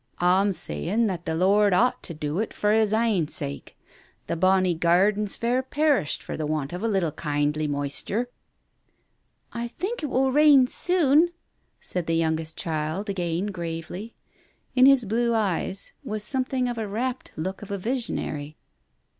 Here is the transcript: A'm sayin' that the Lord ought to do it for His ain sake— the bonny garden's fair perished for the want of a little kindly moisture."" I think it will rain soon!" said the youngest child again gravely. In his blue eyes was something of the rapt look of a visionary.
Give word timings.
A'm 0.19 0.51
sayin' 0.51 1.05
that 1.05 1.27
the 1.27 1.35
Lord 1.35 1.73
ought 1.75 2.01
to 2.01 2.15
do 2.15 2.39
it 2.39 2.55
for 2.55 2.73
His 2.73 2.91
ain 2.91 3.27
sake— 3.27 3.77
the 4.25 4.35
bonny 4.35 4.73
garden's 4.73 5.37
fair 5.37 5.61
perished 5.61 6.23
for 6.23 6.35
the 6.35 6.47
want 6.47 6.73
of 6.73 6.81
a 6.81 6.87
little 6.87 7.11
kindly 7.11 7.67
moisture."" 7.67 8.31
I 9.61 9.67
think 9.67 10.01
it 10.01 10.07
will 10.07 10.31
rain 10.31 10.65
soon!" 10.65 11.29
said 11.79 12.07
the 12.07 12.15
youngest 12.15 12.57
child 12.57 13.11
again 13.11 13.51
gravely. 13.51 14.15
In 14.73 14.87
his 14.87 15.05
blue 15.05 15.35
eyes 15.35 15.91
was 16.03 16.23
something 16.23 16.67
of 16.67 16.77
the 16.77 16.87
rapt 16.87 17.29
look 17.35 17.61
of 17.61 17.69
a 17.69 17.77
visionary. 17.77 18.57